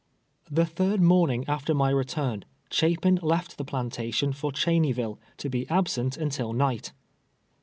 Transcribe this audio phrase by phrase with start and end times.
[0.49, 6.17] The third morning after my return, Chapin left the jdantation for Cheneyville, to be absent
[6.17, 6.91] until nig ht.